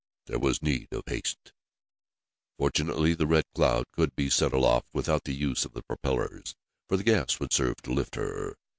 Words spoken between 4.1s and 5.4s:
be sent aloft without the